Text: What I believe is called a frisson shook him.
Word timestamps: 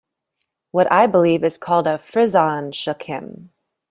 What 0.71 0.91
I 0.91 1.05
believe 1.05 1.43
is 1.43 1.59
called 1.59 1.85
a 1.85 1.99
frisson 1.99 2.71
shook 2.71 3.03
him. 3.03 3.51